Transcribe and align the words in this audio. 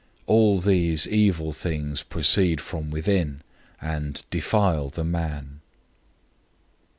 007:023 0.21 0.23
All 0.25 0.57
these 0.57 1.05
evil 1.07 1.51
things 1.51 2.01
come 2.01 2.55
from 2.57 2.89
within, 2.89 3.41
and 3.79 4.23
defile 4.31 4.89
the 4.89 5.03
man." 5.03 5.61